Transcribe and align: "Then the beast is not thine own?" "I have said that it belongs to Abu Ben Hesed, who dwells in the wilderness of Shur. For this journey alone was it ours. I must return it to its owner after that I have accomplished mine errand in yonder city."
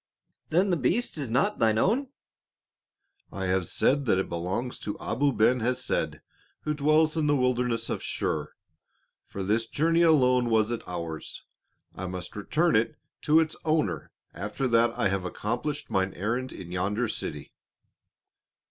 "Then 0.49 0.71
the 0.71 0.77
beast 0.77 1.15
is 1.19 1.29
not 1.29 1.59
thine 1.59 1.77
own?" 1.77 2.07
"I 3.31 3.45
have 3.45 3.67
said 3.67 4.05
that 4.05 4.17
it 4.17 4.29
belongs 4.29 4.79
to 4.79 4.97
Abu 4.99 5.31
Ben 5.31 5.59
Hesed, 5.59 6.21
who 6.61 6.73
dwells 6.73 7.15
in 7.15 7.27
the 7.27 7.35
wilderness 7.35 7.87
of 7.87 8.01
Shur. 8.01 8.51
For 9.27 9.43
this 9.43 9.67
journey 9.67 10.01
alone 10.01 10.49
was 10.49 10.71
it 10.71 10.81
ours. 10.87 11.43
I 11.93 12.07
must 12.07 12.35
return 12.35 12.75
it 12.75 12.95
to 13.21 13.39
its 13.39 13.55
owner 13.63 14.09
after 14.33 14.67
that 14.69 14.89
I 14.97 15.09
have 15.09 15.23
accomplished 15.23 15.91
mine 15.91 16.13
errand 16.15 16.51
in 16.51 16.71
yonder 16.71 17.07
city." 17.07 17.53